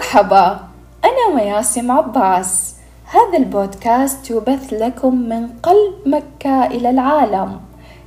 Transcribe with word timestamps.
مرحبا 0.00 0.60
أنا 1.04 1.34
مياسم 1.34 1.90
عباس. 1.90 2.76
هذا 3.04 3.38
البودكاست 3.38 4.30
يبث 4.30 4.72
لكم 4.72 5.14
من 5.28 5.48
قلب 5.48 5.94
مكة 6.06 6.66
إلى 6.66 6.90
العالم. 6.90 7.60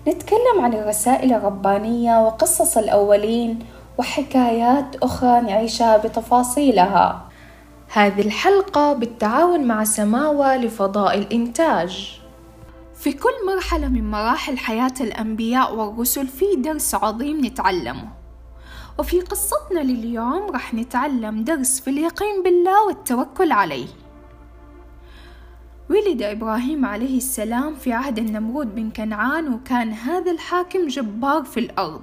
نتكلم 0.08 0.62
عن 0.62 0.74
الرسائل 0.74 1.34
الربانية 1.34 2.26
وقصص 2.26 2.78
الأولين 2.78 3.60
وحكايات 3.98 4.96
أخرى 5.04 5.42
نعيشها 5.42 5.98
بتفاصيلها. 5.98 7.22
هذه 7.94 8.22
الحلقة 8.22 8.94
بالتعاون 8.94 9.64
مع 9.64 9.84
سماوة 9.84 10.58
لفضاء 10.58 11.18
الإنتاج. 11.18 12.20
في 12.96 13.12
كل 13.12 13.54
مرحلة 13.56 13.88
من 13.88 14.12
مراحل 14.12 14.58
حياة 14.58 14.94
الأنبياء 15.02 15.76
والرسل 15.76 16.28
في 16.28 16.46
درس 16.58 16.96
عظيم 16.96 17.46
نتعلمه. 17.46 18.23
وفي 19.00 19.22
قصتنا 19.22 19.80
لليوم 19.80 20.52
رح 20.52 20.74
نتعلم 20.74 21.44
درس 21.44 21.80
في 21.80 21.90
اليقين 21.90 22.44
بالله 22.44 22.88
والتوكل 22.88 23.52
عليه. 23.52 23.88
ولد 25.90 26.22
إبراهيم 26.22 26.86
عليه 26.86 27.18
السلام 27.18 27.76
في 27.76 27.94
عهد 27.94 28.20
النمرود 28.20 28.76
بن 28.76 28.90
كنعان 28.90 29.54
وكان 29.54 29.94
هذا 29.94 30.32
الحاكم 30.32 30.88
جبار 30.88 31.44
في 31.44 31.60
الأرض. 31.60 32.02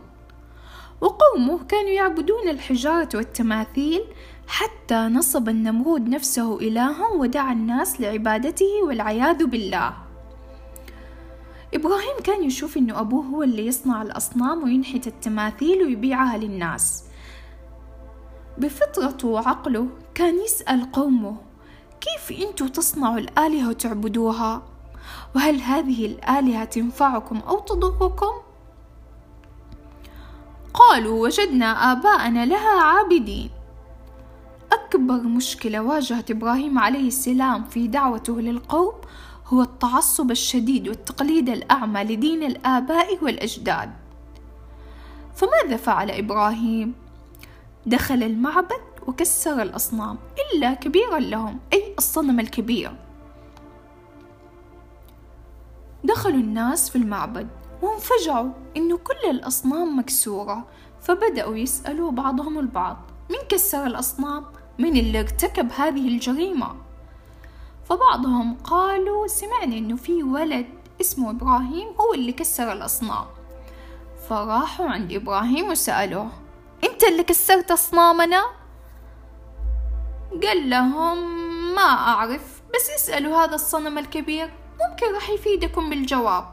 وقومه 1.01 1.65
كانوا 1.68 1.91
يعبدون 1.91 2.48
الحجارة 2.48 3.09
والتماثيل 3.15 4.02
حتى 4.48 4.95
نصب 4.95 5.48
النمرود 5.48 6.09
نفسه 6.09 6.59
إلها 6.59 7.09
ودعا 7.09 7.52
الناس 7.52 8.01
لعبادته 8.01 8.82
والعياذ 8.87 9.46
بالله. 9.46 9.93
إبراهيم 11.74 12.16
كان 12.24 12.45
يشوف 12.45 12.77
إنه 12.77 13.01
أبوه 13.01 13.24
هو 13.24 13.42
اللي 13.42 13.66
يصنع 13.66 14.02
الأصنام 14.02 14.65
وينحت 14.65 15.06
التماثيل 15.06 15.83
ويبيعها 15.83 16.38
للناس 16.38 17.05
بفطرته 18.59 19.29
وعقله 19.29 19.87
كان 20.15 20.41
يسأل 20.41 20.93
قومه 20.93 21.37
كيف 22.01 22.41
أنتوا 22.41 22.68
تصنعوا 22.68 23.18
الآلهة 23.18 23.68
وتعبدوها؟ 23.68 24.63
وهل 25.37 25.60
هذه 25.60 26.07
الآلهة 26.07 26.65
تنفعكم 26.65 27.38
أو 27.38 27.59
تضركم؟ 27.59 28.32
قالوا 30.74 31.23
وجدنا 31.23 31.93
آباءنا 31.93 32.46
لها 32.46 32.82
عابدين 32.82 33.51
أكبر 34.73 35.23
مشكلة 35.23 35.80
واجهت 35.80 36.30
إبراهيم 36.30 36.79
عليه 36.79 37.09
السلام 37.09 37.65
في 37.65 37.87
دعوته 37.87 38.41
للقوم 38.41 38.93
هو 39.52 39.62
التعصب 39.62 40.30
الشديد 40.30 40.88
والتقليد 40.88 41.48
الأعمى 41.48 42.04
لدين 42.04 42.43
الآباء 42.43 43.24
والأجداد 43.24 43.90
فماذا 45.34 45.76
فعل 45.76 46.10
إبراهيم؟ 46.10 46.95
دخل 47.87 48.23
المعبد 48.23 48.80
وكسر 49.07 49.62
الأصنام 49.62 50.18
إلا 50.54 50.74
كبيرا 50.74 51.18
لهم 51.18 51.59
أي 51.73 51.95
الصنم 51.98 52.40
الكبير 52.40 52.92
دخلوا 56.04 56.40
الناس 56.40 56.90
في 56.90 56.96
المعبد 56.96 57.48
وانفجعوا 57.82 58.51
إنه 58.76 58.96
كل 58.96 59.30
الأصنام 59.30 59.98
مكسورة 59.98 60.66
فبدأوا 61.01 61.57
يسألوا 61.57 62.10
بعضهم 62.10 62.59
البعض 62.59 62.96
من 63.30 63.38
كسر 63.48 63.87
الأصنام؟ 63.87 64.44
من 64.78 64.97
اللي 64.97 65.20
ارتكب 65.20 65.72
هذه 65.72 66.09
الجريمة؟ 66.09 66.90
فبعضهم 67.91 68.56
قالوا 68.65 69.27
سمعنا 69.27 69.78
إنه 69.78 69.97
في 69.97 70.22
ولد 70.22 70.66
اسمه 71.00 71.31
إبراهيم 71.31 71.88
هو 72.00 72.15
اللي 72.15 72.32
كسر 72.32 72.72
الأصنام 72.72 73.25
فراحوا 74.28 74.87
عند 74.87 75.12
إبراهيم 75.12 75.69
وسألوه 75.69 76.28
أنت 76.84 77.05
اللي 77.05 77.22
كسرت 77.22 77.71
أصنامنا؟ 77.71 78.43
قال 80.43 80.71
لهم 80.71 81.19
ما 81.75 81.82
أعرف 81.82 82.62
بس 82.75 82.91
اسألوا 82.97 83.37
هذا 83.37 83.55
الصنم 83.55 83.99
الكبير 83.99 84.50
ممكن 84.81 85.15
راح 85.15 85.31
يفيدكم 85.31 85.91
بالجواب 85.91 86.44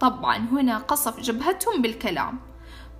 طبعا 0.00 0.36
هنا 0.36 0.78
قصف 0.78 1.20
جبهتهم 1.20 1.82
بالكلام 1.82 2.38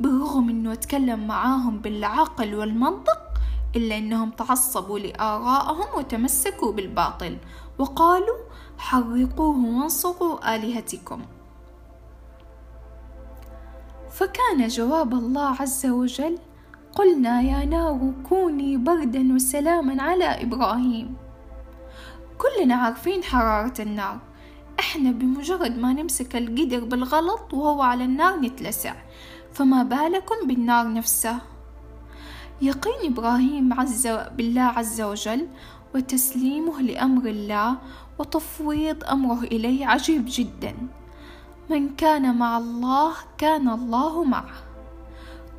بالرغم 0.00 0.48
إنه 0.48 0.74
تكلم 0.74 1.26
معاهم 1.26 1.78
بالعقل 1.78 2.54
والمنطق 2.54 3.33
إلا 3.76 3.98
أنهم 3.98 4.30
تعصبوا 4.30 4.98
لآرائهم 4.98 5.98
وتمسكوا 5.98 6.72
بالباطل 6.72 7.36
وقالوا 7.78 8.38
حرقوه 8.78 9.58
وانصروا 9.64 10.54
آلهتكم. 10.54 11.20
فكان 14.10 14.68
جواب 14.68 15.14
الله 15.14 15.56
عز 15.60 15.86
وجل 15.86 16.38
قلنا 16.94 17.40
يا 17.40 17.64
نار 17.64 18.12
كوني 18.28 18.76
بردا 18.76 19.34
وسلاما 19.34 20.02
على 20.02 20.42
إبراهيم. 20.42 21.16
كلنا 22.38 22.74
عارفين 22.74 23.22
حرارة 23.22 23.74
النار. 23.80 24.18
إحنا 24.78 25.10
بمجرد 25.10 25.78
ما 25.78 25.92
نمسك 25.92 26.36
القدر 26.36 26.84
بالغلط 26.84 27.54
وهو 27.54 27.82
على 27.82 28.04
النار 28.04 28.36
نتلسع. 28.36 28.94
فما 29.52 29.82
بالكم 29.82 30.46
بالنار 30.46 30.92
نفسها؟ 30.92 31.53
يقين 32.62 33.12
إبراهيم 33.12 33.80
عز 33.80 34.06
بالله 34.06 34.62
عز 34.62 35.00
وجل 35.00 35.48
وتسليمه 35.94 36.82
لأمر 36.82 37.26
الله 37.26 37.76
وتفويض 38.18 39.04
أمره 39.04 39.40
إليه 39.42 39.86
عجيب 39.86 40.24
جدا. 40.28 40.74
من 41.70 41.96
كان 41.96 42.38
مع 42.38 42.58
الله 42.58 43.14
كان 43.38 43.68
الله 43.68 44.24
معه. 44.24 44.54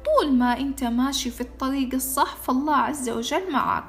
طول 0.06 0.34
ما 0.34 0.60
أنت 0.60 0.84
ماشي 0.84 1.30
في 1.30 1.42
الطريق 1.42 1.94
الصح 1.94 2.36
فالله 2.36 2.76
عز 2.76 3.10
وجل 3.10 3.52
معك. 3.52 3.84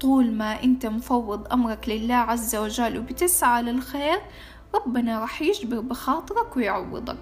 طول 0.00 0.32
ما 0.32 0.62
أنت 0.62 0.86
مفوض 0.86 1.52
أمرك 1.52 1.88
لله 1.88 2.14
عز 2.14 2.56
وجل 2.56 2.98
وبتسعى 2.98 3.62
للخير 3.62 4.18
ربنا 4.74 5.20
راح 5.20 5.42
يجبر 5.42 5.80
بخاطرك 5.80 6.56
ويعوضك. 6.56 7.18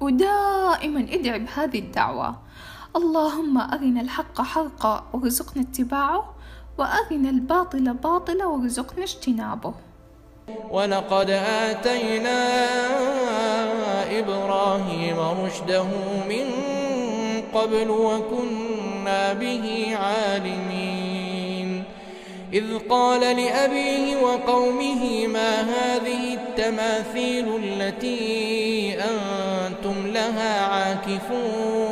ودائما 0.00 1.00
ادعي 1.00 1.38
بهذه 1.38 1.78
الدعوة. 1.78 2.36
اللهم 2.96 3.58
أرنا 3.58 4.00
الحق 4.00 4.42
حقا 4.42 5.04
وارزقنا 5.12 5.62
اتباعه 5.62 6.34
وأرنا 6.78 7.30
الباطل 7.30 7.94
باطلا 7.94 8.46
وارزقنا 8.46 9.02
اجتنابه. 9.04 9.74
ولقد 10.70 11.30
آتينا 11.30 12.40
إبراهيم 14.18 15.18
رشده 15.44 15.86
من 16.28 16.46
قبل 17.54 17.90
وكنا 17.90 19.32
به 19.32 19.96
عالمين. 19.96 21.84
إذ 22.52 22.78
قال 22.78 23.20
لأبيه 23.20 24.16
وقومه 24.16 25.26
ما 25.26 25.60
هذه 25.60 26.34
التماثيل 26.34 27.46
التي 27.64 28.94
أنتم 29.00 30.06
لها 30.06 30.66
عاكفون؟ 30.66 31.91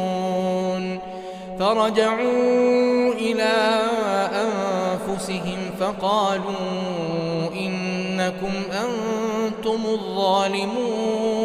فرجعوا 1.61 3.13
إلى 3.13 3.53
أنفسهم 4.33 5.59
فقالوا 5.79 6.55
إنكم 7.55 8.53
أنتم 8.71 9.81
الظالمون 9.85 11.41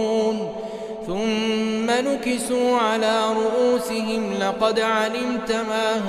ثم 1.07 1.91
نكسوا 1.91 2.79
على 2.79 3.21
رؤوسهم 3.33 4.35
لقد 4.41 4.81
علمت 4.81 5.53
ما 5.53 6.01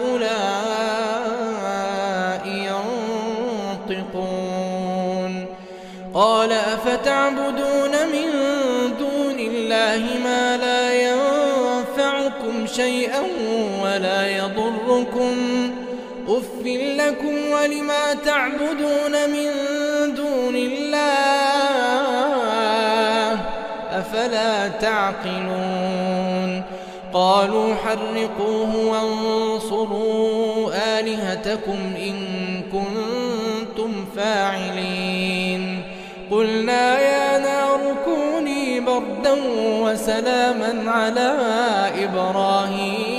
هؤلاء 0.00 0.38
ينطقون 3.88 5.46
قال 6.14 6.52
أفتعبدون 6.52 7.90
من 8.12 8.28
دون 8.98 9.38
الله 9.38 10.02
ما 10.24 10.27
شيئا 12.68 13.22
ولا 13.82 14.28
يضركم. 14.36 15.36
أف 16.28 16.66
لكم 16.66 17.50
ولما 17.52 18.14
تعبدون 18.24 19.30
من 19.30 19.50
دون 20.14 20.56
الله 20.56 20.98
أفلا 23.92 24.68
تعقلون. 24.68 26.62
قالوا 27.12 27.74
حرقوه 27.74 28.76
وانصروا 28.76 30.70
آلهتكم 30.98 31.78
إن 31.96 32.16
كنتم 32.72 34.04
فاعلين. 34.16 35.82
قلنا 36.30 36.97
وسلاما 39.82 40.90
على 40.90 41.30
إبراهيم. 42.04 43.17